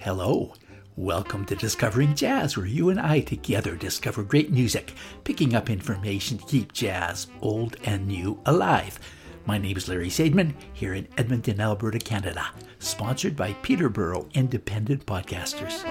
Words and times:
Hello. 0.00 0.54
Welcome 0.96 1.44
to 1.46 1.56
Discovering 1.56 2.14
Jazz, 2.14 2.56
where 2.56 2.66
you 2.66 2.90
and 2.90 3.00
I 3.00 3.18
together 3.20 3.74
discover 3.74 4.22
great 4.22 4.52
music, 4.52 4.94
picking 5.24 5.56
up 5.56 5.68
information 5.68 6.38
to 6.38 6.46
keep 6.46 6.72
jazz, 6.72 7.26
old 7.40 7.76
and 7.84 8.06
new, 8.06 8.40
alive. 8.46 9.00
My 9.44 9.58
name 9.58 9.76
is 9.76 9.88
Larry 9.88 10.08
Sadman, 10.08 10.54
here 10.72 10.94
in 10.94 11.08
Edmonton, 11.18 11.60
Alberta, 11.60 11.98
Canada, 11.98 12.46
sponsored 12.78 13.34
by 13.34 13.54
Peterborough 13.54 14.28
Independent 14.34 15.04
Podcasters. 15.04 15.82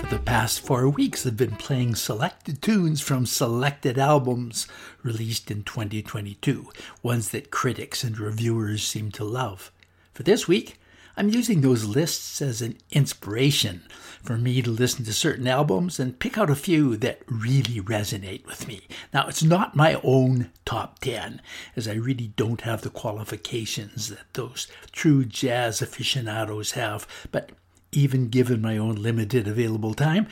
For 0.00 0.06
the 0.06 0.22
past 0.24 0.60
four 0.60 0.88
weeks, 0.88 1.26
I've 1.26 1.36
been 1.36 1.56
playing 1.56 1.96
selected 1.96 2.62
tunes 2.62 3.00
from 3.00 3.26
selected 3.26 3.98
albums 3.98 4.68
released 5.02 5.50
in 5.50 5.64
2022, 5.64 6.70
ones 7.02 7.30
that 7.30 7.50
critics 7.50 8.04
and 8.04 8.16
reviewers 8.16 8.84
seem 8.84 9.10
to 9.12 9.24
love. 9.24 9.72
For 10.14 10.22
this 10.22 10.46
week, 10.46 10.78
I'm 11.16 11.28
using 11.28 11.60
those 11.60 11.84
lists 11.84 12.40
as 12.40 12.62
an 12.62 12.78
inspiration 12.90 13.82
for 14.22 14.38
me 14.38 14.62
to 14.62 14.70
listen 14.70 15.04
to 15.04 15.12
certain 15.12 15.46
albums 15.46 16.00
and 16.00 16.18
pick 16.18 16.38
out 16.38 16.48
a 16.48 16.54
few 16.54 16.96
that 16.98 17.20
really 17.26 17.80
resonate 17.80 18.46
with 18.46 18.66
me. 18.66 18.82
Now, 19.12 19.26
it's 19.26 19.42
not 19.42 19.76
my 19.76 20.00
own 20.02 20.50
top 20.64 21.00
10, 21.00 21.42
as 21.76 21.86
I 21.86 21.94
really 21.94 22.32
don't 22.36 22.62
have 22.62 22.82
the 22.82 22.90
qualifications 22.90 24.08
that 24.08 24.32
those 24.32 24.68
true 24.92 25.24
jazz 25.24 25.82
aficionados 25.82 26.72
have, 26.72 27.06
but 27.30 27.50
even 27.90 28.28
given 28.28 28.62
my 28.62 28.78
own 28.78 28.94
limited 28.94 29.46
available 29.46 29.92
time, 29.92 30.26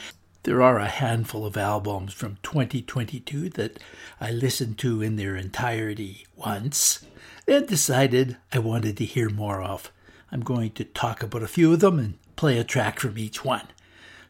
there 0.45 0.63
are 0.63 0.79
a 0.79 0.89
handful 0.89 1.45
of 1.45 1.59
albums 1.59 2.15
from 2.15 2.39
2022 2.43 3.51
that 3.51 3.79
I 4.19 4.31
listened 4.31 4.79
to 4.79 5.03
in 5.03 5.17
their 5.17 5.37
entirety 5.37 6.27
once, 6.37 7.05
and 7.47 7.69
decided 7.69 8.39
I 8.51 8.61
wanted 8.61 8.97
to 8.97 9.05
hear 9.05 9.29
more 9.29 9.61
of. 9.61 9.93
I'm 10.33 10.41
going 10.41 10.71
to 10.73 10.85
talk 10.85 11.23
about 11.23 11.43
a 11.43 11.49
few 11.49 11.73
of 11.73 11.81
them 11.81 11.99
and 11.99 12.19
play 12.37 12.59
a 12.59 12.65
track 12.65 13.01
from 13.01 13.19
each 13.19 13.45
one. 13.45 13.69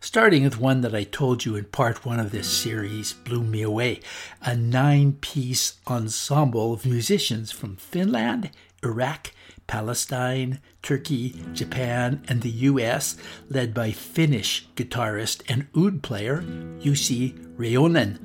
Starting 0.01 0.45
with 0.45 0.59
one 0.59 0.81
that 0.81 0.95
I 0.95 1.05
told 1.05 1.45
you 1.45 1.57
in 1.57 1.65
part 1.65 2.07
one 2.07 2.19
of 2.19 2.31
this 2.31 2.49
series 2.49 3.13
blew 3.13 3.43
me 3.43 3.61
away 3.61 4.01
a 4.41 4.57
nine 4.57 5.13
piece 5.21 5.75
ensemble 5.87 6.73
of 6.73 6.87
musicians 6.87 7.53
from 7.53 7.77
Finland, 7.77 8.51
Iraq, 8.83 9.33
Palestine, 9.67 10.59
Turkey, 10.83 11.45
Japan, 11.53 12.23
and 12.29 12.41
the 12.41 12.51
US, 12.51 13.17
led 13.51 13.75
by 13.75 13.93
Finnish 13.93 14.67
guitarist 14.75 15.43
and 15.49 15.69
oud 15.77 16.03
player 16.03 16.43
Jussi 16.81 17.39
Reijonen. 17.57 18.19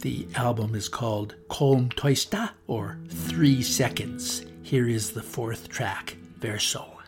The 0.00 0.28
album 0.34 0.74
is 0.74 0.88
called 0.88 1.34
Kolmetoista, 1.48 2.50
or 2.66 2.98
Three 3.08 3.62
Seconds. 3.62 4.44
Here 4.62 4.86
is 4.86 5.10
the 5.10 5.22
fourth 5.22 5.68
track, 5.68 6.16
Verso. 6.40 6.99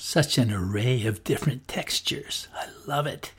Such 0.00 0.38
an 0.38 0.52
array 0.52 1.04
of 1.06 1.24
different 1.24 1.66
textures. 1.66 2.46
I 2.54 2.68
love 2.86 3.08
it. 3.08 3.32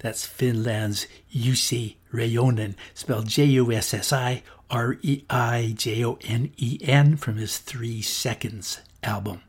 That's 0.00 0.26
Finland's 0.26 1.06
Jussi 1.34 1.96
Reijonen, 2.12 2.74
spelled 2.92 3.26
J 3.26 3.46
U 3.46 3.72
S 3.72 3.94
S 3.94 4.12
I 4.12 4.42
R 4.70 4.98
E 5.00 5.24
I 5.30 5.72
J 5.74 6.04
O 6.04 6.18
N 6.22 6.52
E 6.58 6.78
N, 6.82 7.16
from 7.16 7.36
his 7.36 7.56
Three 7.56 8.02
Seconds 8.02 8.82
album. 9.02 9.40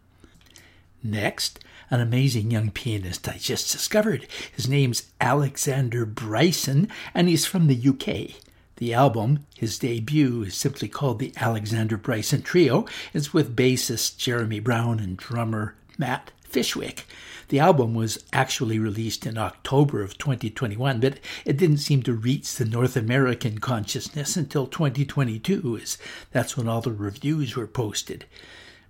Next, 1.04 1.60
an 1.92 2.00
amazing 2.00 2.52
young 2.52 2.72
pianist 2.72 3.28
I 3.28 3.38
just 3.38 3.70
discovered. 3.74 4.26
His 4.56 4.70
name's 4.70 5.12
Alexander 5.20 6.06
Bryson, 6.06 6.88
and 7.14 7.28
he's 7.28 7.46
from 7.46 7.68
the 7.68 7.90
UK. 7.90 8.42
The 8.78 8.94
album, 8.94 9.46
his 9.58 9.78
debut, 9.78 10.44
is 10.44 10.56
simply 10.56 10.88
called 10.88 11.20
the 11.20 11.34
Alexander 11.36 11.98
Bryson 11.98 12.44
Trio. 12.44 12.86
It's 13.14 13.34
with 13.34 13.58
bassist 13.58 14.18
Jeremy 14.18 14.62
Brown 14.62 15.02
and 15.02 15.18
drummer 15.18 15.76
Matt 15.98 16.32
Fishwick. 16.56 17.06
The 17.50 17.60
album 17.60 17.94
was 17.94 18.24
actually 18.32 18.80
released 18.80 19.26
in 19.26 19.38
October 19.38 20.02
of 20.02 20.18
2021, 20.18 21.02
but 21.02 21.20
it 21.44 21.58
didn't 21.58 21.80
seem 21.80 22.02
to 22.04 22.14
reach 22.14 22.56
the 22.56 22.64
North 22.64 22.96
American 22.96 23.58
consciousness 23.58 24.38
until 24.38 24.66
2022, 24.66 25.78
as 25.84 25.98
that's 26.32 26.56
when 26.56 26.70
all 26.70 26.80
the 26.80 26.94
reviews 26.94 27.58
were 27.58 27.68
posted. 27.68 28.24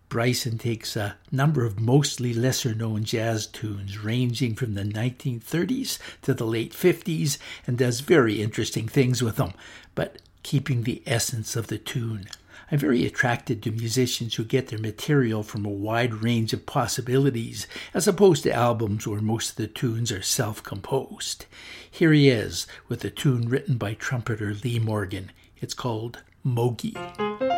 Bryson 0.09 0.59
takes 0.59 0.95
a 0.95 1.15
number 1.31 1.65
of 1.65 1.79
mostly 1.79 2.35
lesser 2.35 2.75
known 2.75 3.03
jazz 3.03 3.47
tunes 3.47 3.97
ranging 3.97 4.53
from 4.53 4.75
the 4.75 4.83
1930s 4.83 5.97
to 6.21 6.35
the 6.35 6.45
late 6.45 6.71
50s 6.71 7.39
and 7.65 7.79
does 7.79 8.01
very 8.01 8.43
interesting 8.43 8.87
things 8.87 9.23
with 9.23 9.37
them, 9.37 9.53
but 9.95 10.17
keeping 10.43 10.83
the 10.83 11.01
essence 11.07 11.55
of 11.55 11.65
the 11.65 11.79
tune. 11.79 12.27
I'm 12.71 12.79
very 12.79 13.05
attracted 13.05 13.61
to 13.63 13.71
musicians 13.71 14.35
who 14.35 14.43
get 14.43 14.67
their 14.67 14.79
material 14.79 15.43
from 15.43 15.65
a 15.65 15.69
wide 15.69 16.15
range 16.15 16.51
of 16.53 16.65
possibilities, 16.65 17.67
as 17.93 18.07
opposed 18.07 18.43
to 18.43 18.53
albums 18.53 19.05
where 19.05 19.21
most 19.21 19.51
of 19.51 19.55
the 19.57 19.67
tunes 19.67 20.11
are 20.11 20.21
self 20.21 20.63
composed. 20.63 21.45
Here 21.89 22.11
he 22.11 22.29
is 22.29 22.65
with 22.87 23.05
a 23.05 23.11
tune 23.11 23.49
written 23.49 23.77
by 23.77 23.93
trumpeter 23.93 24.53
Lee 24.53 24.79
Morgan. 24.79 25.31
It's 25.61 25.73
called 25.73 26.23
Mogi. 26.45 27.54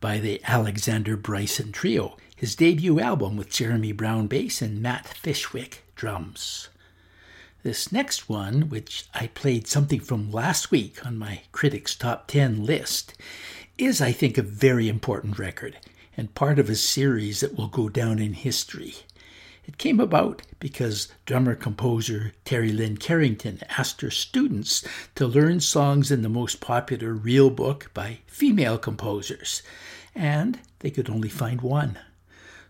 By 0.00 0.18
the 0.18 0.40
Alexander 0.44 1.16
Bryson 1.16 1.72
Trio, 1.72 2.16
his 2.36 2.54
debut 2.54 3.00
album 3.00 3.36
with 3.36 3.48
Jeremy 3.48 3.92
Brown 3.92 4.26
bass 4.26 4.60
and 4.60 4.82
Matt 4.82 5.08
Fishwick 5.08 5.84
drums. 5.96 6.68
This 7.62 7.90
next 7.90 8.28
one, 8.28 8.68
which 8.68 9.06
I 9.14 9.28
played 9.28 9.66
something 9.66 10.00
from 10.00 10.30
last 10.30 10.70
week 10.70 11.04
on 11.06 11.18
my 11.18 11.40
Critics 11.52 11.94
Top 11.94 12.28
10 12.28 12.64
list, 12.64 13.14
is, 13.78 14.00
I 14.00 14.12
think, 14.12 14.36
a 14.36 14.42
very 14.42 14.88
important 14.88 15.38
record 15.38 15.78
and 16.16 16.34
part 16.34 16.58
of 16.58 16.68
a 16.68 16.74
series 16.74 17.40
that 17.40 17.56
will 17.56 17.68
go 17.68 17.88
down 17.88 18.18
in 18.18 18.34
history. 18.34 18.94
It 19.68 19.76
came 19.76 20.00
about 20.00 20.40
because 20.60 21.08
drummer 21.26 21.54
composer 21.54 22.32
Terri 22.46 22.76
Lyne 22.76 22.96
Carrington 22.96 23.60
asked 23.76 24.00
her 24.00 24.10
students 24.10 24.82
to 25.14 25.26
learn 25.26 25.60
songs 25.60 26.10
in 26.10 26.22
the 26.22 26.30
most 26.30 26.62
popular 26.62 27.12
real 27.12 27.50
book 27.50 27.90
by 27.92 28.20
female 28.26 28.78
composers, 28.78 29.62
and 30.14 30.58
they 30.78 30.90
could 30.90 31.10
only 31.10 31.28
find 31.28 31.60
one. 31.60 31.98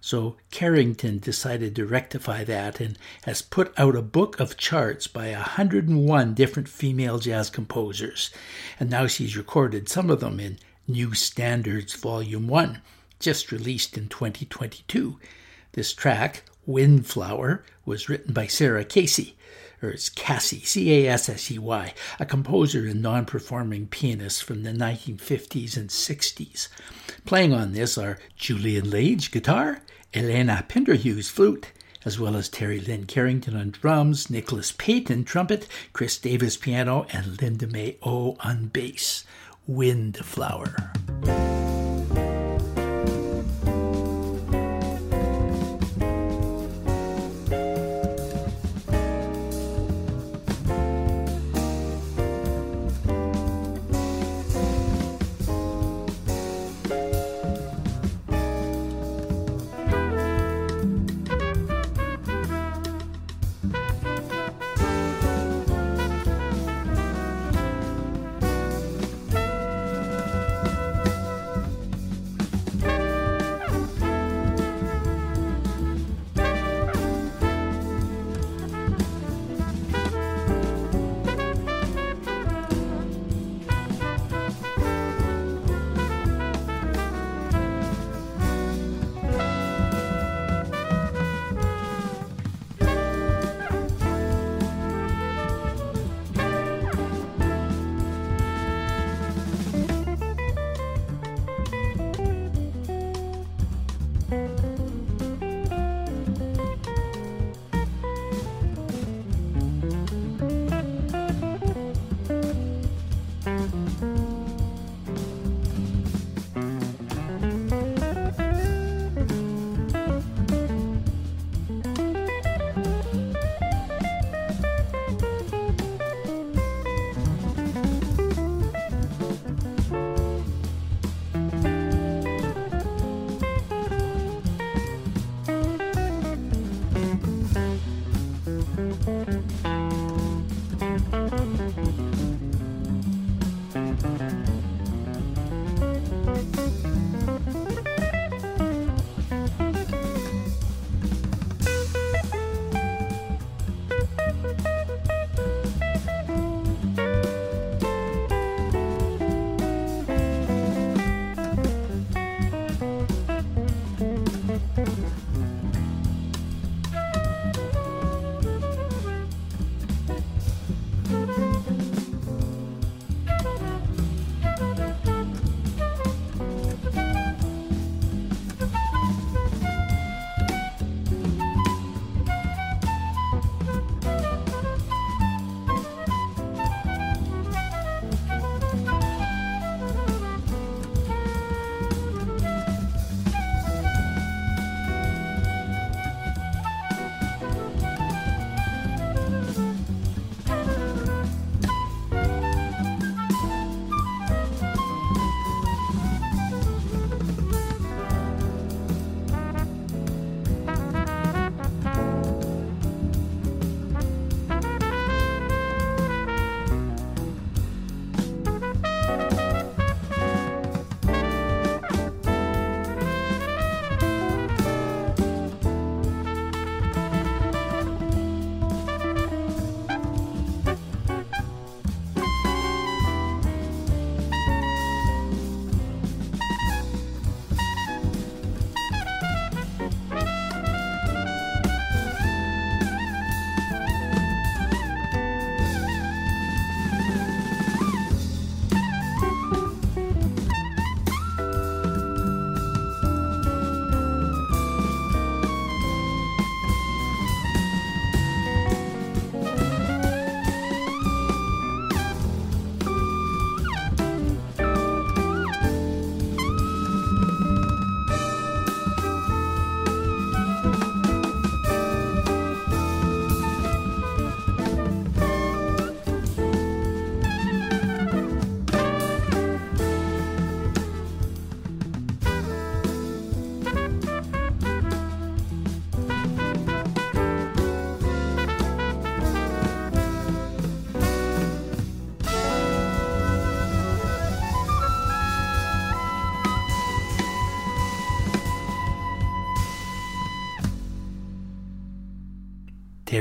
So 0.01 0.39
Carrington 0.51 1.21
decided 1.21 1.77
to 1.77 1.87
rectify 1.87 2.43
that 2.43 2.81
and 2.81 2.99
has 3.23 3.43
put 3.43 3.73
out 3.79 3.95
a 3.95 4.03
book 4.03 4.41
of 4.41 4.57
charts 4.57 5.07
by 5.07 5.31
101 5.31 6.35
different 6.35 6.69
female 6.69 7.21
jazz 7.21 7.49
composers. 7.49 8.31
And 8.81 8.91
now 8.91 9.07
she's 9.07 9.37
recorded 9.37 9.89
some 9.89 10.11
of 10.11 10.19
them 10.19 10.41
in 10.41 10.59
New 10.89 11.15
Standards 11.15 11.95
Volume 11.95 12.49
1, 12.49 12.83
just 13.21 13.53
released 13.53 13.97
in 13.97 14.09
2022. 14.09 15.21
This 15.73 15.93
track, 15.93 16.43
Windflower, 16.69 17.65
was 17.87 18.11
written 18.11 18.35
by 18.35 18.47
Sarah 18.47 18.85
Casey, 18.85 19.37
or 19.83 19.89
it's 19.89 20.11
Cassie, 20.11 20.61
C 20.61 20.93
A 20.93 21.11
S 21.11 21.31
S 21.31 21.51
E 21.51 21.59
Y, 21.59 21.95
a 22.21 22.27
composer 22.27 22.87
and 22.87 23.01
non 23.01 23.25
performing 23.25 23.87
pianist 23.87 24.45
from 24.45 24.65
the 24.65 24.73
1950s 24.73 25.79
and 25.79 25.89
60s. 25.89 26.69
Playing 27.25 27.55
on 27.55 27.73
this 27.73 27.97
are 27.97 28.19
Julian 28.37 28.91
Lage, 28.91 29.31
guitar, 29.31 29.81
Elena 30.13 30.63
Pinderhughes, 30.69 31.31
flute, 31.31 31.73
as 32.05 32.21
well 32.21 32.37
as 32.37 32.51
Terri 32.51 32.87
Lyne 32.87 33.07
Carrington 33.07 33.57
on 33.57 33.71
drums, 33.71 34.29
Nicholas 34.29 34.73
Payton, 34.77 35.25
trumpet, 35.25 35.67
Kris 35.95 36.19
Davis, 36.19 36.59
piano, 36.59 37.07
and 37.11 37.41
Linda 37.41 37.67
May 37.67 37.97
O 38.03 38.37
on 38.41 38.67
bass. 38.67 39.25
Windflower. 39.67 40.93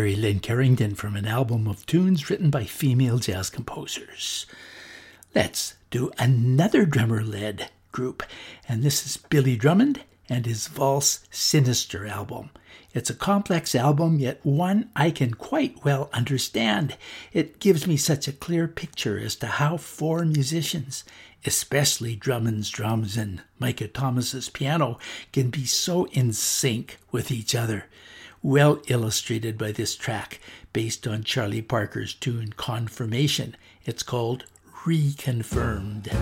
Terri 0.08 0.22
Lyne 0.22 0.40
Carrington 0.40 0.96
from 0.96 1.18
an 1.18 1.28
album 1.28 1.68
of 1.68 1.86
tunes 1.86 2.30
written 2.30 2.50
by 2.50 2.64
female 2.64 3.18
jazz 3.18 3.50
composers. 3.50 4.46
Let's 5.36 5.74
do 5.90 6.12
another 6.18 6.86
drummer 6.86 7.26
led 7.26 7.72
group, 7.92 8.24
and 8.70 8.84
this 8.84 9.06
is 9.06 9.18
Billy 9.18 9.58
Drummond 9.58 10.04
and 10.30 10.46
his 10.46 10.70
Valse 10.70 11.28
Sinister 11.30 12.08
album. 12.08 12.52
It's 12.94 13.10
a 13.10 13.14
complex 13.14 13.76
album, 13.76 14.18
yet 14.18 14.40
one 14.44 14.92
I 14.96 15.12
can 15.12 15.34
quite 15.34 15.84
well 15.84 16.10
understand. 16.14 16.96
It 17.34 17.60
gives 17.60 17.86
me 17.86 17.98
such 17.98 18.30
a 18.30 18.34
clear 18.34 18.70
picture 18.70 19.20
as 19.20 19.36
to 19.38 19.48
how 19.48 19.76
four 19.76 20.24
musicians, 20.24 21.04
especially 21.46 22.16
Drummond's 22.16 22.70
drums 22.70 23.18
and 23.18 23.42
Micah 23.60 23.90
Thomas's 23.90 24.48
piano, 24.48 25.00
can 25.34 25.50
be 25.50 25.66
so 25.66 26.06
in 26.14 26.32
sync 26.32 26.98
with 27.12 27.30
each 27.30 27.54
other. 27.54 27.88
Well 28.44 28.82
illustrated 28.88 29.58
by 29.58 29.72
this 29.72 29.96
track, 29.96 30.40
based 30.72 31.08
on 31.08 31.24
Charlie 31.24 31.62
Parker's 31.62 32.14
tune 32.14 32.54
Confirmation. 32.56 33.56
It's 33.84 34.04
called 34.04 34.46
Reconfirmed. 34.86 36.14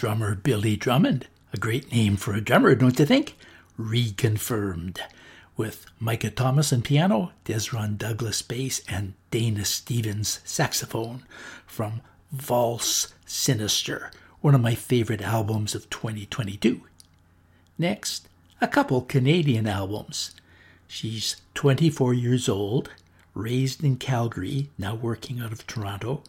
Drummer 0.00 0.34
Billy 0.34 0.76
Drummond. 0.76 1.26
A 1.52 1.58
great 1.58 1.92
name 1.92 2.16
for 2.16 2.32
a 2.32 2.40
drummer, 2.40 2.74
don't 2.74 2.98
you 2.98 3.04
think? 3.04 3.36
Reconfirmed. 3.78 4.98
with 5.58 5.84
Micah 5.98 6.30
Thomas 6.30 6.72
on 6.72 6.80
piano, 6.80 7.32
Dezron 7.44 7.98
Douglas 7.98 8.40
bass, 8.40 8.80
and 8.88 9.12
Dayna 9.30 9.66
Stephens 9.66 10.40
saxophone 10.42 11.24
from 11.66 12.00
Valse 12.32 13.12
Sinister, 13.26 14.10
one 14.40 14.54
of 14.54 14.62
my 14.62 14.74
favorite 14.74 15.20
albums 15.20 15.74
of 15.74 15.90
2022. 15.90 16.80
Next, 17.76 18.26
a 18.58 18.68
couple 18.68 19.02
Canadian 19.02 19.66
albums. 19.66 20.34
She's 20.88 21.36
24 21.52 22.14
years 22.14 22.48
old, 22.48 22.88
raised 23.34 23.84
in 23.84 23.96
Calgary, 23.96 24.70
now 24.78 24.94
working 24.94 25.40
out 25.40 25.52
of 25.52 25.66
Toronto. 25.66 26.22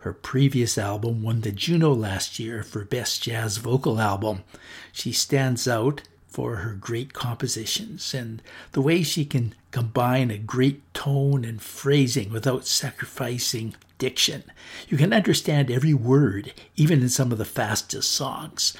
Her 0.00 0.14
previous 0.14 0.78
album 0.78 1.22
won 1.22 1.42
the 1.42 1.52
Juno 1.52 1.92
last 1.92 2.38
year 2.38 2.62
for 2.62 2.86
Best 2.86 3.22
Jazz 3.22 3.58
Vocal 3.58 4.00
Album. 4.00 4.44
She 4.92 5.12
stands 5.12 5.68
out 5.68 6.00
for 6.26 6.56
her 6.56 6.72
great 6.72 7.12
compositions 7.12 8.14
and 8.14 8.40
the 8.72 8.80
way 8.80 9.02
she 9.02 9.26
can 9.26 9.54
combine 9.72 10.30
a 10.30 10.38
great 10.38 10.82
tone 10.94 11.44
and 11.44 11.60
phrasing 11.60 12.32
without 12.32 12.66
sacrificing 12.66 13.74
diction. 13.98 14.44
You 14.88 14.96
can 14.96 15.12
understand 15.12 15.70
every 15.70 15.92
word, 15.92 16.54
even 16.76 17.02
in 17.02 17.10
some 17.10 17.30
of 17.30 17.36
the 17.36 17.44
fastest 17.44 18.10
songs. 18.10 18.72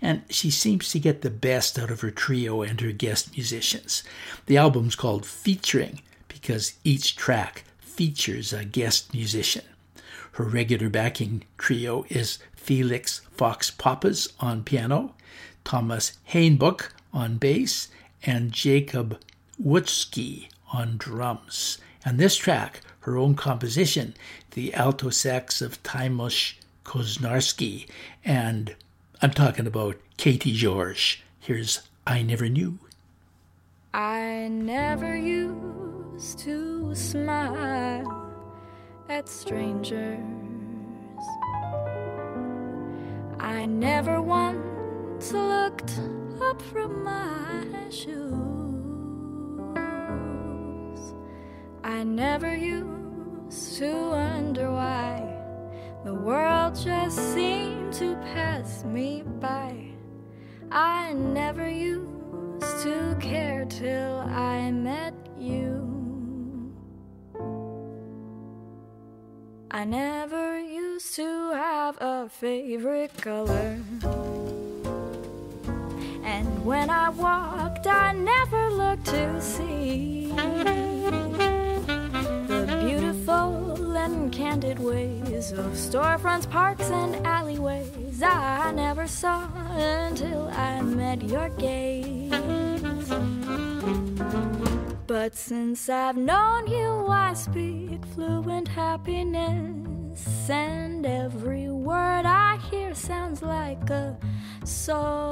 And 0.00 0.22
she 0.30 0.48
seems 0.48 0.92
to 0.92 1.00
get 1.00 1.22
the 1.22 1.30
best 1.30 1.76
out 1.76 1.90
of 1.90 2.02
her 2.02 2.12
trio 2.12 2.62
and 2.62 2.80
her 2.80 2.92
guest 2.92 3.32
musicians. 3.32 4.04
The 4.46 4.58
album's 4.58 4.94
called 4.94 5.26
Featuring 5.26 6.02
because 6.28 6.74
each 6.84 7.16
track 7.16 7.64
features 7.80 8.52
a 8.52 8.64
guest 8.64 9.12
musician. 9.12 9.64
Her 10.38 10.44
regular 10.44 10.88
backing 10.88 11.42
trio 11.58 12.06
is 12.08 12.38
Felix 12.54 13.22
Fox 13.32 13.72
Pappas 13.72 14.28
on 14.38 14.62
piano, 14.62 15.16
Thomas 15.64 16.12
Hainbuch 16.30 16.90
on 17.12 17.38
bass, 17.38 17.88
and 18.22 18.52
Jacob 18.52 19.20
Wutzke 19.60 20.46
on 20.72 20.96
drums. 20.96 21.78
And 22.04 22.20
this 22.20 22.36
track, 22.36 22.82
her 23.00 23.16
own 23.16 23.34
composition, 23.34 24.14
the 24.52 24.72
alto 24.74 25.10
sax 25.10 25.60
of 25.60 25.82
Timosh 25.82 26.54
Koznarski, 26.84 27.88
and 28.24 28.76
I'm 29.20 29.32
talking 29.32 29.66
about 29.66 29.96
Caity 30.18 30.56
Gyorgy. 30.56 31.16
Here's 31.40 31.80
I 32.06 32.22
Never 32.22 32.48
Knew. 32.48 32.78
I 33.92 34.46
never 34.52 35.16
used 35.16 36.38
to 36.38 36.94
smile 36.94 38.27
at 39.08 39.28
strangers. 39.28 40.18
I 43.40 43.64
never 43.66 44.20
once 44.20 45.32
looked 45.32 45.98
up 46.42 46.60
from 46.60 47.04
my 47.04 47.64
shoes. 47.88 48.18
I 51.82 52.04
never 52.04 52.54
used 52.54 53.78
to 53.78 54.10
wonder 54.10 54.70
why 54.70 55.22
the 56.04 56.14
world 56.14 56.74
just 56.74 57.16
seemed 57.34 57.94
to 57.94 58.14
pass 58.16 58.84
me 58.84 59.22
by. 59.40 59.90
I 60.70 61.14
never 61.14 61.68
used 61.68 62.82
to 62.82 63.16
care 63.20 63.64
till 63.64 64.18
I 64.28 64.70
met 64.70 65.14
you. 65.38 65.87
I 69.70 69.84
never 69.84 70.58
used 70.58 71.14
to 71.16 71.52
have 71.52 71.98
a 72.00 72.28
favorite 72.30 73.14
color. 73.20 73.78
And 76.24 76.64
when 76.64 76.88
I 76.88 77.10
walked, 77.10 77.86
I 77.86 78.12
never 78.12 78.70
looked 78.70 79.04
to 79.06 79.40
see 79.42 80.32
the 82.46 82.78
beautiful 82.80 83.94
and 83.94 84.32
candid 84.32 84.78
ways 84.78 85.52
of 85.52 85.72
storefronts, 85.72 86.48
parks, 86.48 86.90
and 86.90 87.16
alleyways. 87.26 88.22
I 88.22 88.72
never 88.72 89.06
saw 89.06 89.48
until 89.76 90.48
I 90.48 90.80
met 90.80 91.22
your 91.22 91.50
gaze. 91.50 92.57
But 95.08 95.34
since 95.34 95.88
I've 95.88 96.18
known 96.18 96.66
you, 96.66 97.06
I 97.08 97.32
speak 97.32 98.04
fluent 98.14 98.68
happiness, 98.68 100.50
and 100.50 101.06
every 101.06 101.70
word 101.70 102.26
I 102.26 102.58
hear 102.70 102.94
sounds 102.94 103.40
like 103.40 103.88
a 103.88 104.18
song. 104.66 105.24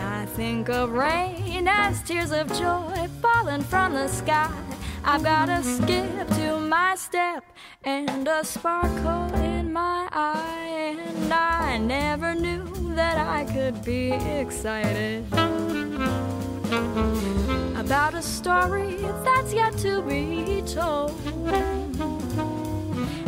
I 0.00 0.26
think 0.34 0.68
of 0.68 0.90
rain 0.90 1.68
as 1.68 2.02
tears 2.02 2.32
of 2.32 2.48
joy 2.58 3.06
falling 3.22 3.62
from 3.62 3.94
the 3.94 4.08
sky. 4.08 4.50
I've 5.04 5.22
got 5.22 5.48
a 5.48 5.62
skip 5.62 6.26
to 6.38 6.58
my 6.58 6.96
step 6.96 7.44
and 7.84 8.26
a 8.26 8.44
sparkle 8.44 9.32
in 9.36 9.72
my 9.72 10.08
eye, 10.10 10.96
and 10.98 11.32
I 11.32 11.78
never 11.78 12.34
knew 12.34 12.64
that 12.96 13.16
I 13.16 13.44
could 13.44 13.84
be 13.84 14.10
excited 14.10 15.24
about 17.76 18.14
a 18.14 18.22
story 18.22 18.96
that's 19.24 19.52
yet 19.52 19.76
to 19.78 20.02
be 20.02 20.62
told. 20.62 21.12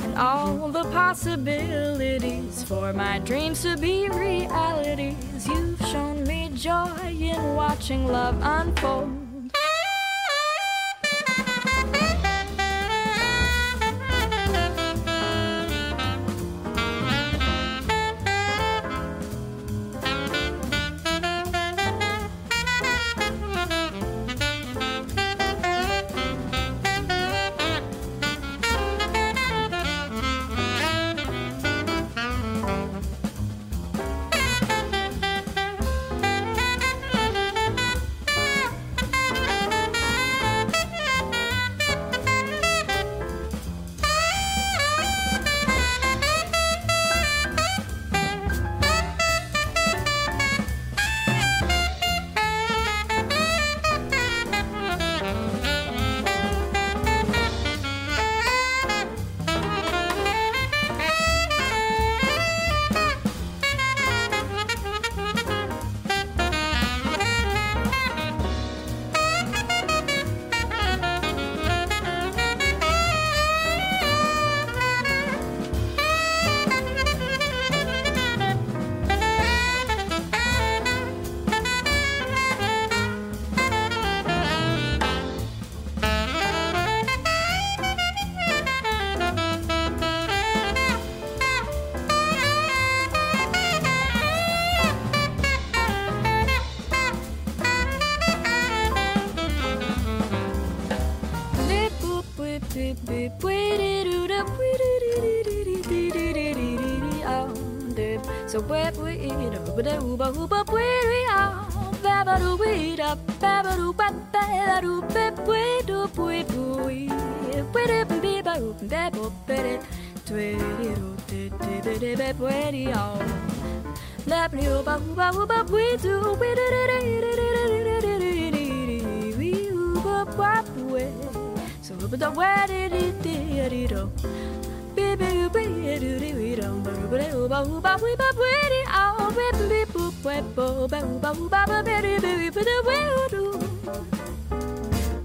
And 0.03 0.19
all 0.19 0.69
the 0.69 0.85
possibilities 0.85 2.63
for 2.65 2.93
my 2.93 3.19
dreams 3.21 3.63
to 3.63 3.77
be 3.77 4.09
realities. 4.09 5.49
You've 5.49 5.81
shown 5.87 6.25
me 6.25 6.51
joy 6.55 7.09
in 7.09 7.55
watching 7.55 8.07
love 8.07 8.37
unfold. 8.43 9.30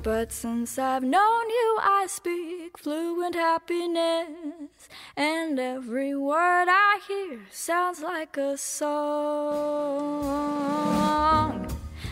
But 0.06 0.32
since 0.32 0.78
I've 0.80 1.04
known 1.04 1.50
you, 1.50 1.78
I 1.82 2.06
speak 2.08 2.78
fluent 2.78 3.36
happiness, 3.36 4.45
and 5.16 5.60
every 5.60 6.16
word 6.16 6.68
I 6.68 7.00
hear 7.08 7.40
sounds 7.52 8.02
like 8.02 8.38
a 8.38 8.58
song. 8.58 8.96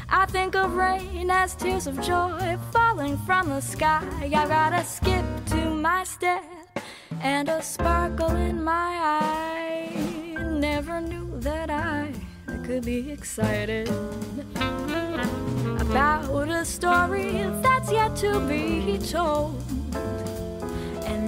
I 0.10 0.26
think 0.28 0.56
of 0.56 0.76
rain 0.76 1.30
as 1.30 1.56
tears 1.56 1.88
of 1.88 2.00
joy 2.02 2.58
falling 2.72 3.17
from 3.26 3.50
the 3.50 3.62
sky. 3.62 4.04
I've 4.22 4.50
gotta 4.50 4.84
skip 4.84 5.26
to 5.48 5.69
my 5.69 6.04
step 6.04 6.43
and 7.22 7.50
a 7.50 7.62
sparkle 7.62 8.36
in 8.36 8.63
my 8.63 8.72
eye. 8.72 9.89
Never 10.52 11.02
knew 11.02 11.39
that 11.39 11.69
I 11.69 12.13
could 12.63 12.86
be 12.86 13.12
excited 13.12 13.89
about 15.80 16.50
a 16.50 16.65
story 16.65 17.43
that's 17.62 17.91
yet 17.91 18.15
to 18.17 18.39
be 18.48 18.98
told. 18.98 19.62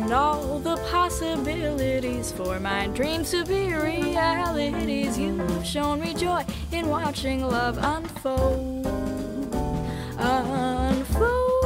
And 0.06 0.14
all 0.14 0.60
the 0.60 0.78
possibilities 0.92 2.32
for 2.32 2.60
my 2.60 2.86
dreams 2.90 3.32
to 3.32 3.44
be 3.44 3.74
realities. 3.74 5.18
You've 5.18 5.66
shown 5.66 6.00
me 6.00 6.14
joy 6.14 6.46
in 6.72 6.88
watching 6.90 7.42
love 7.44 7.80
unfold. 7.82 8.86
Unfold. 10.20 11.66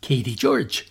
Caity 0.00 0.34
Gyorgy, 0.34 0.88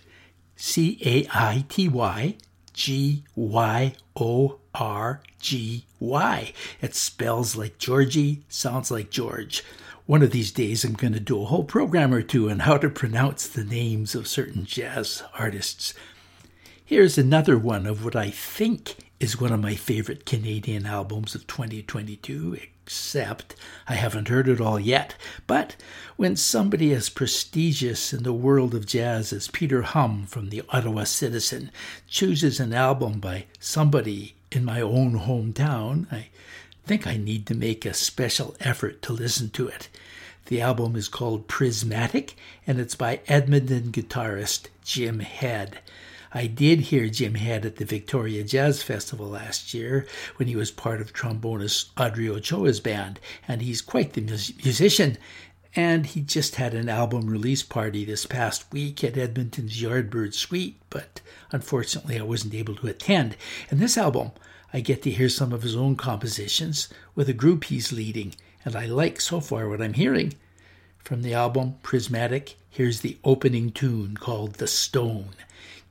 C 0.54 1.00
A 1.04 1.26
I 1.34 1.64
T 1.68 1.88
Y 1.88 2.36
G 2.72 3.24
Y 3.34 3.92
O 4.14 4.60
R 4.72 5.20
G 5.40 5.84
Y. 5.98 6.52
It 6.80 6.94
spells 6.94 7.56
like 7.56 7.78
Georgie, 7.78 8.44
sounds 8.48 8.92
like 8.92 9.10
George. 9.10 9.64
One 10.06 10.22
of 10.22 10.32
these 10.32 10.52
days, 10.52 10.84
I'm 10.84 10.92
going 10.92 11.14
to 11.14 11.20
do 11.20 11.40
a 11.40 11.46
whole 11.46 11.64
program 11.64 12.12
or 12.12 12.20
two 12.20 12.50
on 12.50 12.58
how 12.58 12.76
to 12.76 12.90
pronounce 12.90 13.48
the 13.48 13.64
names 13.64 14.14
of 14.14 14.28
certain 14.28 14.66
jazz 14.66 15.22
artists. 15.38 15.94
Here's 16.84 17.16
another 17.16 17.56
one 17.56 17.86
of 17.86 18.04
what 18.04 18.14
I 18.14 18.28
think 18.28 18.96
is 19.18 19.40
one 19.40 19.50
of 19.50 19.62
my 19.62 19.74
favorite 19.74 20.26
Canadian 20.26 20.84
albums 20.84 21.34
of 21.34 21.46
2022, 21.46 22.58
except 22.84 23.56
I 23.88 23.94
haven't 23.94 24.28
heard 24.28 24.46
it 24.46 24.60
all 24.60 24.78
yet. 24.78 25.14
But 25.46 25.74
when 26.16 26.36
somebody 26.36 26.92
as 26.92 27.08
prestigious 27.08 28.12
in 28.12 28.24
the 28.24 28.34
world 28.34 28.74
of 28.74 28.84
jazz 28.84 29.32
as 29.32 29.48
Peter 29.48 29.80
Hum 29.80 30.26
from 30.26 30.50
the 30.50 30.64
Ottawa 30.68 31.04
Citizen 31.04 31.70
chooses 32.06 32.60
an 32.60 32.74
album 32.74 33.20
by 33.20 33.46
somebody 33.58 34.34
in 34.52 34.66
my 34.66 34.82
own 34.82 35.20
hometown, 35.20 36.12
I 36.12 36.28
think 36.86 37.06
I 37.06 37.16
need 37.16 37.46
to 37.46 37.54
make 37.54 37.86
a 37.86 37.94
special 37.94 38.54
effort 38.60 39.00
to 39.02 39.12
listen 39.12 39.50
to 39.50 39.68
it. 39.68 39.88
The 40.46 40.60
album 40.60 40.96
is 40.96 41.08
called 41.08 41.48
Prismatic 41.48 42.36
and 42.66 42.78
it's 42.78 42.94
by 42.94 43.20
Edmonton 43.26 43.90
guitarist 43.90 44.68
Jim 44.84 45.20
Head. 45.20 45.78
I 46.34 46.46
did 46.46 46.80
hear 46.80 47.08
Jim 47.08 47.36
Head 47.36 47.64
at 47.64 47.76
the 47.76 47.84
Victoria 47.84 48.44
Jazz 48.44 48.82
Festival 48.82 49.28
last 49.28 49.72
year 49.72 50.06
when 50.36 50.48
he 50.48 50.56
was 50.56 50.70
part 50.70 51.00
of 51.00 51.14
trombonist 51.14 51.90
Audrey 51.96 52.28
Ochoa's 52.28 52.80
band, 52.80 53.20
and 53.46 53.62
he's 53.62 53.80
quite 53.80 54.12
the 54.12 54.20
musician. 54.20 55.16
And 55.76 56.06
he 56.06 56.20
just 56.20 56.56
had 56.56 56.74
an 56.74 56.88
album 56.88 57.28
release 57.28 57.62
party 57.62 58.04
this 58.04 58.26
past 58.26 58.70
week 58.72 59.02
at 59.02 59.16
Edmonton's 59.16 59.80
Yardbird 59.80 60.34
Suite, 60.34 60.76
but 60.90 61.20
unfortunately 61.52 62.18
I 62.18 62.22
wasn't 62.22 62.54
able 62.54 62.74
to 62.76 62.88
attend. 62.88 63.36
And 63.70 63.80
this 63.80 63.96
album, 63.96 64.32
I 64.74 64.80
get 64.80 65.02
to 65.02 65.10
hear 65.10 65.28
some 65.28 65.52
of 65.52 65.62
his 65.62 65.76
own 65.76 65.94
compositions 65.94 66.88
with 67.14 67.28
a 67.28 67.32
group 67.32 67.62
he's 67.62 67.92
leading, 67.92 68.34
and 68.64 68.74
I 68.74 68.86
like 68.86 69.20
so 69.20 69.38
far 69.38 69.68
what 69.68 69.80
I'm 69.80 69.92
hearing. 69.92 70.34
From 70.98 71.22
the 71.22 71.32
album 71.32 71.76
Prismatic, 71.84 72.56
here's 72.70 73.00
the 73.00 73.16
opening 73.22 73.70
tune 73.70 74.16
called 74.16 74.54
The 74.54 74.66
Stone. 74.66 75.30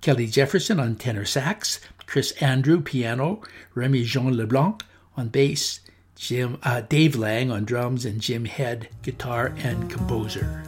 Kelly 0.01 0.27
Jefferson 0.27 0.81
on 0.81 0.97
tenor 0.97 1.23
sax, 1.23 1.79
Chris 2.07 2.33
Andrew 2.41 2.81
piano, 2.81 3.41
Remy 3.73 4.03
Jean 4.03 4.35
Leblanc 4.35 4.83
on 5.15 5.29
bass, 5.29 5.79
Jim 6.17 6.57
uh, 6.63 6.81
Dave 6.81 7.15
Laing 7.15 7.51
on 7.51 7.63
drums, 7.63 8.03
and 8.03 8.19
Jim 8.19 8.43
Head 8.43 8.89
guitar 9.01 9.53
and 9.59 9.89
composer. 9.89 10.61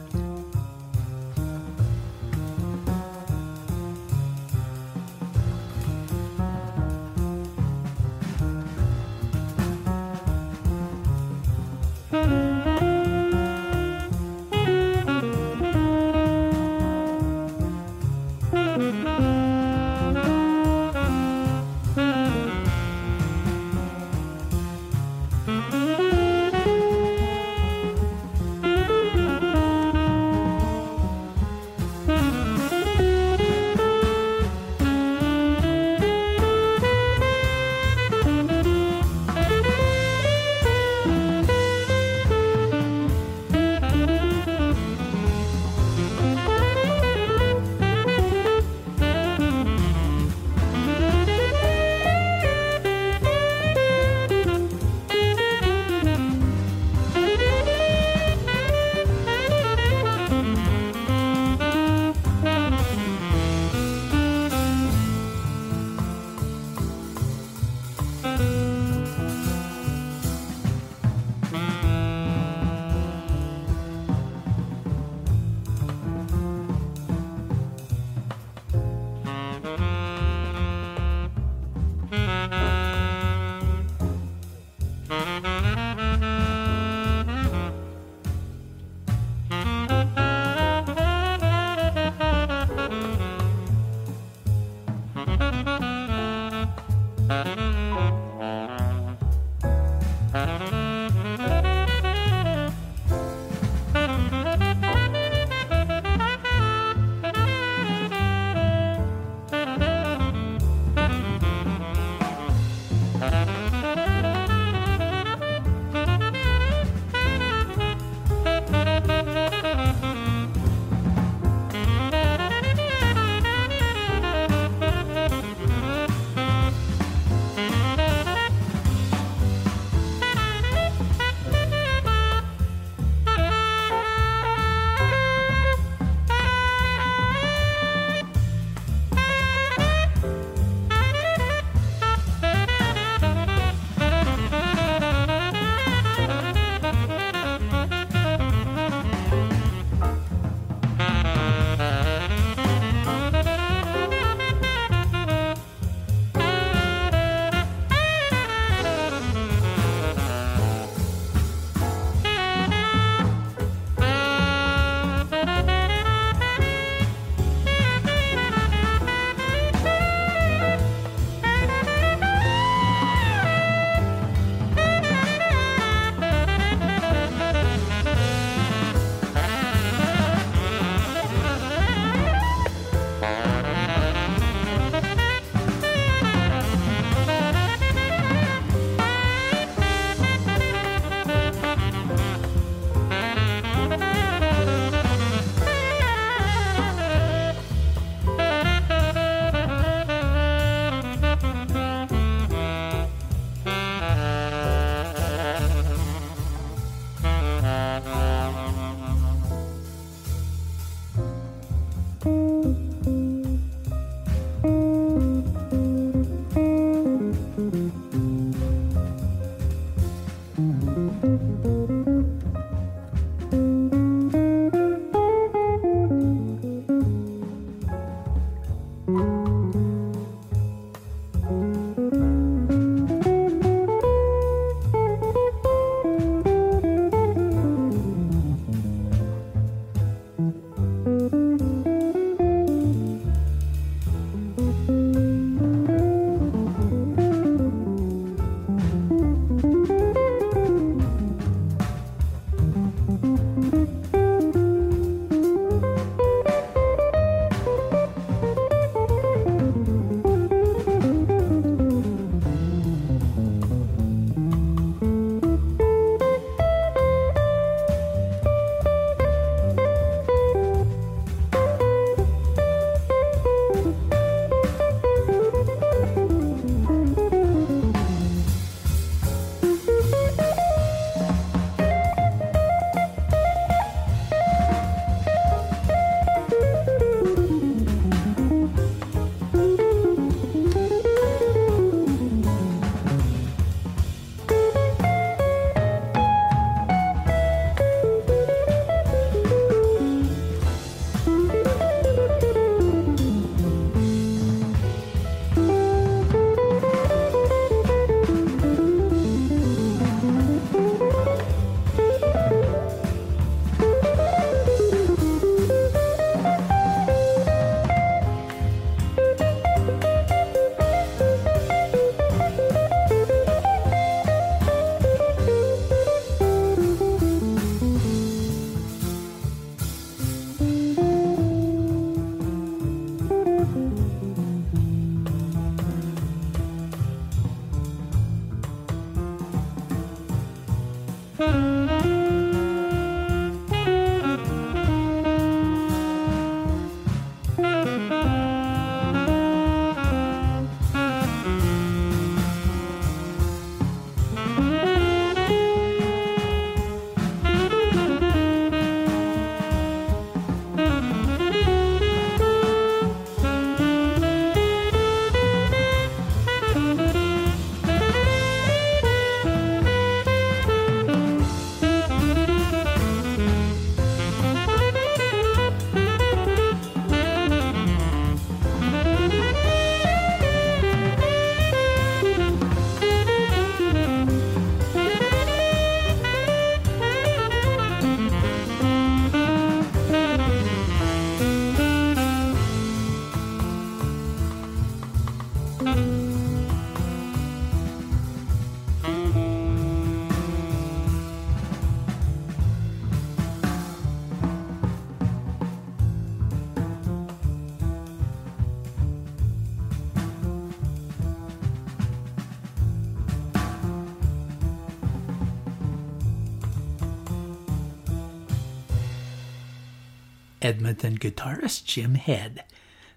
Edmonton 420.66 421.16
guitarist 421.16 421.84
Jim 421.84 422.16
Head. 422.16 422.64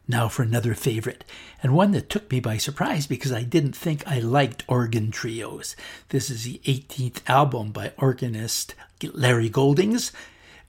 Now 0.08 0.28
for 0.28 0.44
another 0.44 0.76
favorite, 0.76 1.24
and 1.64 1.74
one 1.74 1.94
that 1.94 2.08
took 2.08 2.32
me 2.32 2.40
by 2.40 2.58
surprise 2.58 3.08
because 3.08 3.32
I 3.32 3.42
didn't 3.42 3.76
think 3.76 4.08
I 4.08 4.20
liked 4.20 4.64
organ 4.68 5.10
trios. 5.10 5.76
This 6.10 6.30
is 6.30 6.44
the 6.44 6.62
18th 6.66 7.28
album 7.28 7.72
by 7.72 7.94
organist 7.98 8.76
Larry 9.02 9.50
Goldings, 9.50 10.12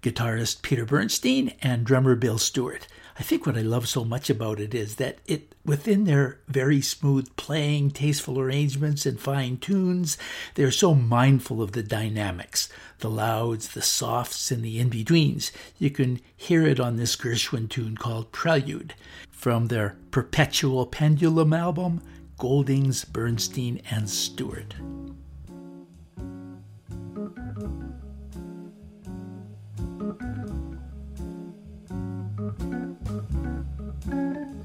guitarist 0.02 0.62
Peter 0.62 0.86
Bernstein, 0.86 1.52
and 1.60 1.84
drummer 1.84 2.14
Bill 2.14 2.38
Stewart. 2.38 2.86
I 3.18 3.22
think 3.22 3.46
what 3.46 3.56
I 3.56 3.62
love 3.62 3.88
so 3.88 4.04
much 4.04 4.30
about 4.30 4.60
it 4.60 4.74
is 4.74 4.96
that 4.96 5.18
it, 5.26 5.54
within 5.64 6.04
their 6.04 6.38
very 6.48 6.80
smooth 6.80 7.34
playing, 7.36 7.90
tasteful 7.90 8.38
arrangements, 8.38 9.04
and 9.06 9.20
fine 9.20 9.58
tunes, 9.58 10.16
they're 10.54 10.70
so 10.70 10.94
mindful 10.94 11.62
of 11.62 11.72
the 11.72 11.82
dynamics, 11.82 12.68
the 13.00 13.10
louds, 13.10 13.68
the 13.68 13.82
softs, 13.82 14.50
and 14.50 14.62
the 14.62 14.78
in 14.78 14.88
betweens. 14.88 15.52
You 15.78 15.90
can 15.90 16.20
hear 16.36 16.66
it 16.66 16.80
on 16.80 16.96
this 16.96 17.16
Gershwin 17.16 17.68
tune 17.68 17.96
called 17.96 18.32
Prelude 18.32 18.94
from 19.30 19.66
their 19.66 19.96
Perpetual 20.10 20.86
Pendulum 20.86 21.52
album, 21.52 22.02
Goldings, 22.38 23.04
Bernstein, 23.04 23.82
and 23.90 24.08
Stewart. 24.08 24.74
Música 34.10 34.59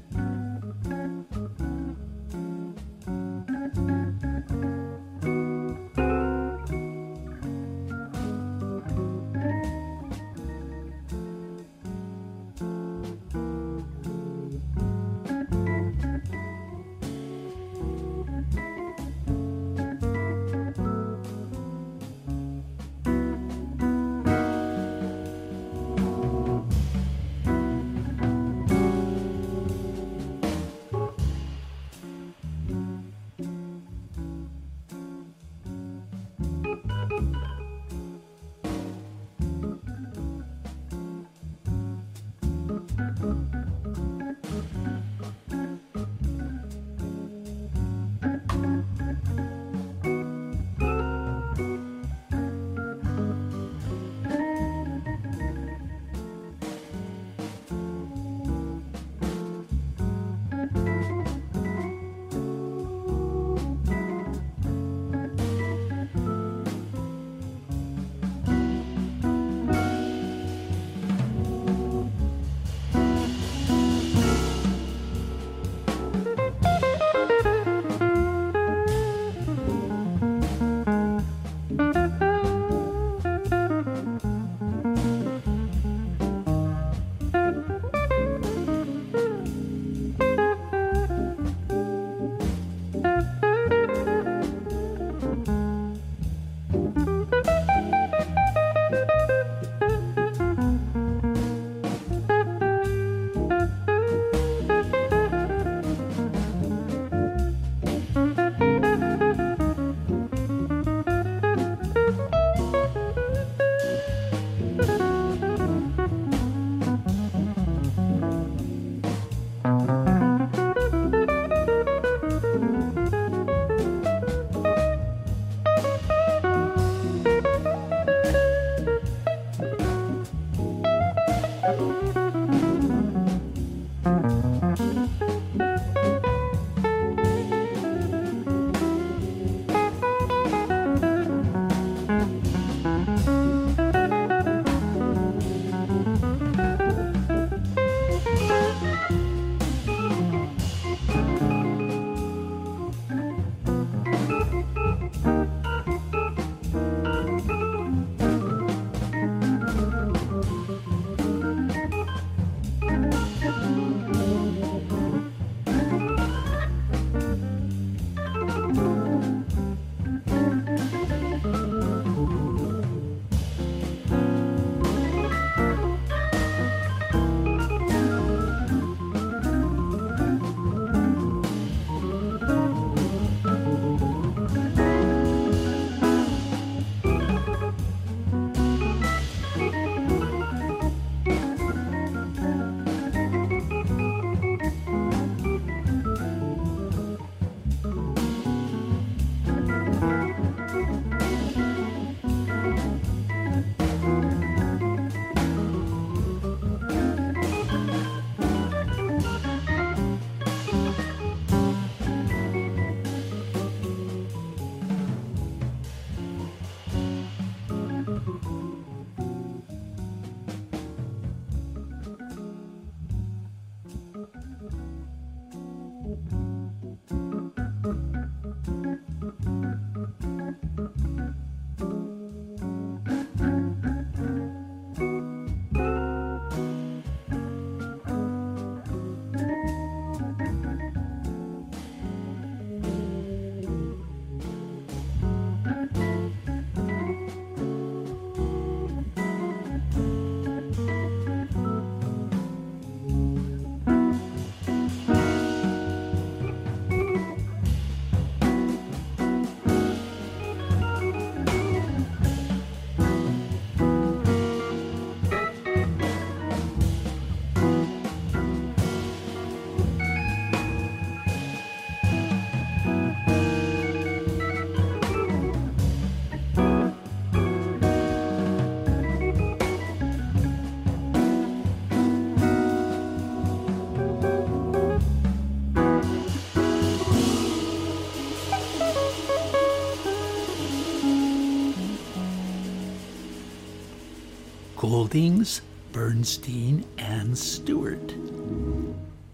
Goldings, 294.96 295.60
Bernstein, 295.92 296.86
and 296.96 297.36
Stewart. 297.36 298.14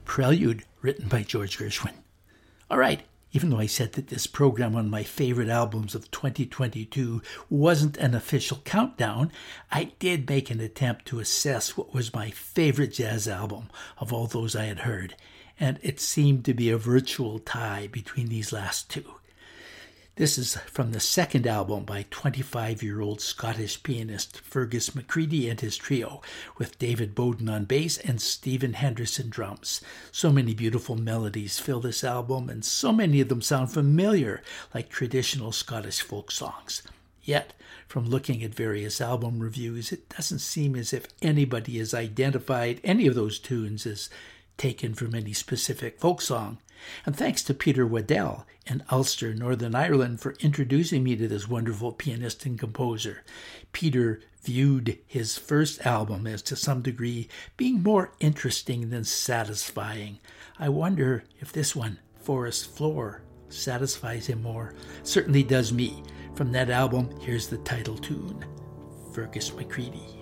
Prelude, 0.05 0.65
written 0.81 1.07
by 1.07 1.23
George 1.23 1.57
Gershwin. 1.57 1.95
All 2.69 2.79
right, 2.79 3.03
even 3.31 3.49
though 3.49 3.61
I 3.61 3.67
said 3.67 3.93
that 3.93 4.09
this 4.09 4.27
program 4.27 4.75
on 4.75 4.91
my 4.91 5.05
favorite 5.05 5.49
albums 5.49 5.95
of 5.95 6.11
2022 6.11 7.23
wasn't 7.49 7.97
an 7.99 8.13
official 8.13 8.61
countdown, 8.65 9.31
I 9.71 9.93
did 10.01 10.29
make 10.29 10.51
an 10.51 10.59
attempt 10.59 11.07
to 11.07 11.21
assess 11.21 11.77
what 11.77 11.95
was 11.95 12.13
my 12.13 12.31
favorite 12.31 12.95
jazz 12.95 13.29
album 13.29 13.71
of 13.99 14.13
all 14.13 14.27
those 14.27 14.57
I 14.57 14.65
had 14.65 14.81
heard, 14.81 15.15
and 15.61 15.79
it 15.81 16.01
seemed 16.01 16.45
to 16.47 16.55
be 16.55 16.71
a 16.71 16.77
virtual 16.77 17.39
tie 17.39 17.87
between 17.87 18.27
these 18.27 18.53
last 18.53 18.91
two. 18.91 19.05
This 20.17 20.37
is 20.37 20.57
from 20.67 20.93
the 20.93 21.01
second 21.01 21.47
album 21.47 21.85
by 21.85 22.05
25 22.11 22.83
year 22.83 23.01
old 23.01 23.23
Scottish 23.23 23.83
pianist 23.83 24.43
Fergus 24.43 24.91
McCreadie 24.91 25.51
and 25.51 25.59
his 25.59 25.79
trio, 25.79 26.21
with 26.59 26.79
David 26.79 27.15
Bowden 27.15 27.49
on 27.49 27.65
bass 27.65 27.97
and 27.97 28.21
Stephen 28.21 28.75
Henderson 28.75 29.31
drums. 29.31 29.81
So 30.11 30.31
many 30.31 30.53
beautiful 30.53 30.97
melodies 30.97 31.59
fill 31.59 31.81
this 31.81 32.05
album, 32.05 32.51
and 32.51 32.63
so 32.63 32.93
many 32.93 33.23
of 33.23 33.31
them 33.31 33.41
sound 33.41 33.73
familiar, 33.73 34.43
like 34.75 34.91
traditional 34.91 35.51
Scottish 35.51 36.03
folk 36.03 36.31
songs. 36.31 36.83
Yet, 37.23 37.55
from 37.89 38.05
looking 38.05 38.43
at 38.45 38.55
various 38.55 39.01
album 39.01 39.39
reviews, 39.39 39.93
it 39.93 40.11
doesn't 40.11 40.41
seem 40.41 40.77
as 40.77 40.93
if 40.93 41.07
anybody 41.23 41.79
has 41.79 41.95
identified 41.95 42.83
any 42.85 43.07
of 43.07 43.15
those 43.15 43.39
tunes 43.39 43.87
as 43.87 44.11
taken 44.59 44.93
from 44.93 45.15
any 45.15 45.33
specific 45.33 45.99
folk 45.99 46.21
song. 46.21 46.59
And 47.05 47.17
thanks 47.17 47.43
to 47.45 47.55
Peter 47.55 47.87
Waddell 47.87 48.47
in 48.67 48.83
Ulster, 48.91 49.35
Northern 49.35 49.75
Ireland, 49.75 50.21
for 50.21 50.35
introducing 50.41 51.03
me 51.03 51.17
to 51.17 51.29
this 51.29 51.49
wonderful 51.49 51.93
pianist 51.93 52.47
and 52.47 52.59
composer. 52.59 53.23
Peter 53.73 54.21
viewed 54.43 54.99
his 55.07 55.39
first 55.39 55.85
album 55.87 56.27
as 56.27 56.43
to 56.43 56.57
some 56.57 56.83
degree 56.83 57.29
being 57.57 57.83
more 57.83 58.13
interesting 58.21 58.91
than 58.91 59.05
satisfying. 59.05 60.19
I 60.59 60.69
wonder 60.69 61.25
if 61.41 61.53
this 61.53 61.75
one, 61.77 61.99
Forest 62.21 62.77
Floor, 62.77 63.23
satisfies 63.49 64.27
him 64.27 64.43
more. 64.43 64.75
Certainly 65.03 65.45
does 65.45 65.73
me. 65.73 66.03
From 66.35 66.53
that 66.53 66.71
album, 66.71 67.11
here's 67.21 67.49
the 67.49 67.59
title 67.59 67.99
tune 67.99 68.45
Fergus 69.13 69.51
McCreadie. 69.51 70.22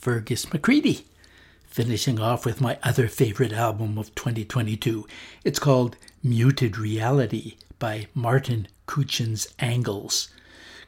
Fergus 0.00 0.46
McCreadie. 0.46 1.02
Finishing 1.66 2.20
off 2.20 2.46
with 2.46 2.60
my 2.60 2.78
other 2.84 3.08
favorite 3.08 3.52
album 3.52 3.98
of 3.98 4.14
2022. 4.14 5.06
It's 5.44 5.58
called 5.58 5.96
Muted 6.22 6.78
Reality 6.78 7.56
by 7.80 8.06
Martin 8.14 8.68
Kuchens 8.86 9.52
Angels. 9.60 10.28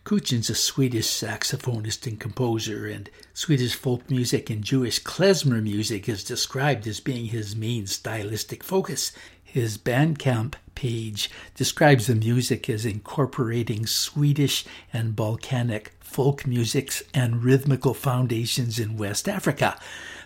Kuchen's 0.05 0.49
a 0.49 0.55
Swedish 0.55 1.09
saxophonist 1.09 2.07
and 2.07 2.21
composer, 2.21 2.87
and 2.87 3.11
Swedish 3.35 3.75
folk 3.75 4.09
music 4.09 4.49
and 4.49 4.63
Jewish 4.63 5.03
klezmer 5.03 5.61
music 5.61 6.09
is 6.09 6.23
described 6.23 6.87
as 6.87 7.01
being 7.01 7.27
his 7.27 7.57
main 7.57 7.89
stylistic 7.89 8.63
focus. 8.63 9.11
His 9.43 9.77
Bandcamp 9.77 10.55
page 10.81 11.29
describes 11.55 12.07
the 12.07 12.15
music 12.15 12.71
as 12.71 12.87
incorporating 12.87 13.85
Swedish 13.85 14.65
and 14.95 15.15
Balkanic 15.15 15.89
folk 16.01 16.47
musics 16.47 17.03
and 17.13 17.45
rhythmical 17.45 17.93
foundations 17.93 18.79
in 18.79 18.97
West 18.97 19.29
Africa. 19.29 19.79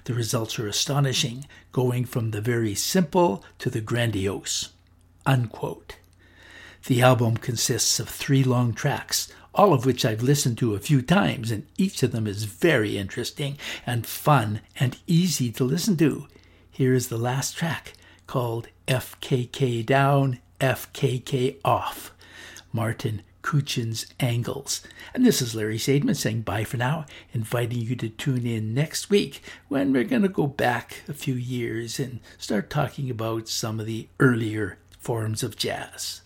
The 0.05 0.15
results 0.15 0.57
are 0.61 0.69
astonishing, 0.69 1.47
going 1.73 2.05
from 2.05 2.31
the 2.31 2.41
very 2.41 2.77
simple 2.77 3.45
to 3.59 3.69
the 3.69 3.81
grandiose. 3.81 4.69
Unquote. 5.27 5.97
The 6.87 7.03
album 7.03 7.37
consists 7.37 7.99
of 7.99 8.09
three 8.09 8.45
long 8.45 8.75
tracks, 8.75 9.33
all 9.57 9.75
of 9.75 9.85
which 9.85 10.05
I've 10.05 10.23
listened 10.23 10.59
to 10.59 10.77
a 10.77 10.79
few 10.79 11.03
times, 11.03 11.51
and 11.51 11.67
each 11.77 12.05
of 12.05 12.13
them 12.13 12.29
is 12.29 12.45
very 12.45 12.97
interesting 12.97 13.59
and 13.85 14.07
fun 14.07 14.61
and 14.79 14.99
easy 15.09 15.51
to 15.51 15.65
listen 15.65 15.97
to. 15.97 16.29
Here 16.71 16.95
is 16.95 17.09
the 17.09 17.19
last 17.19 17.57
track 17.57 17.95
called 18.29 18.69
FKK 18.87 19.85
Down, 19.85 20.39
FKK 20.61 21.57
Off. 21.65 22.13
Martin 22.73 23.23
Kuchen's 23.45 24.07
Angles. 24.19 24.83
And 25.15 25.25
this 25.25 25.41
is 25.41 25.55
Larry 25.55 25.79
Sadman 25.79 26.17
saying 26.17 26.43
bye 26.43 26.65
for 26.65 26.77
now, 26.77 27.07
inviting 27.33 27.79
you 27.79 27.95
to 27.97 28.09
tune 28.09 28.47
in 28.47 28.75
next 28.75 29.11
week 29.11 29.43
when 29.69 29.93
we're 29.93 30.03
going 30.03 30.23
to 30.23 30.29
go 30.29 30.49
back 30.49 31.03
a 31.07 31.13
few 31.13 31.35
years 31.35 32.01
and 32.01 32.19
start 32.37 32.71
talking 32.71 33.11
about 33.11 33.49
some 33.49 33.79
of 33.79 33.87
the 33.87 34.09
earlier 34.19 34.79
forms 34.99 35.45
of 35.45 35.57
jazz. 35.57 36.23